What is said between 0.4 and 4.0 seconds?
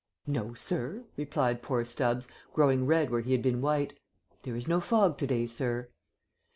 sir," replied poor Stubbs, growing red where he had been white;